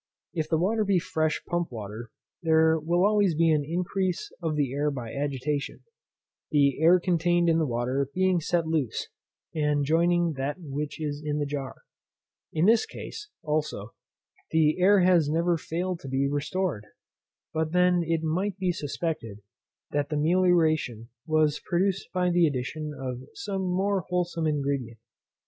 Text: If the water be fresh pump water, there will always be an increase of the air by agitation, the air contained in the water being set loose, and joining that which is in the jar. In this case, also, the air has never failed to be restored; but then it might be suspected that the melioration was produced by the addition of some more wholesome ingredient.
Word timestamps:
If 0.33 0.49
the 0.49 0.57
water 0.57 0.83
be 0.83 0.97
fresh 0.97 1.43
pump 1.45 1.71
water, 1.71 2.09
there 2.41 2.79
will 2.79 3.05
always 3.05 3.35
be 3.35 3.51
an 3.51 3.63
increase 3.63 4.31
of 4.41 4.55
the 4.55 4.73
air 4.73 4.89
by 4.89 5.13
agitation, 5.13 5.83
the 6.49 6.81
air 6.81 6.99
contained 6.99 7.47
in 7.47 7.59
the 7.59 7.67
water 7.67 8.09
being 8.11 8.39
set 8.39 8.65
loose, 8.65 9.09
and 9.53 9.85
joining 9.85 10.33
that 10.37 10.55
which 10.59 10.99
is 10.99 11.21
in 11.23 11.37
the 11.37 11.45
jar. 11.45 11.75
In 12.51 12.65
this 12.65 12.87
case, 12.87 13.29
also, 13.43 13.93
the 14.49 14.79
air 14.79 15.01
has 15.01 15.29
never 15.29 15.55
failed 15.55 15.99
to 15.99 16.07
be 16.07 16.27
restored; 16.27 16.87
but 17.53 17.71
then 17.71 18.01
it 18.03 18.23
might 18.23 18.57
be 18.57 18.71
suspected 18.71 19.43
that 19.91 20.09
the 20.09 20.15
melioration 20.15 21.09
was 21.27 21.61
produced 21.63 22.11
by 22.11 22.31
the 22.31 22.47
addition 22.47 22.91
of 22.99 23.21
some 23.35 23.61
more 23.61 24.01
wholesome 24.09 24.47
ingredient. 24.47 24.97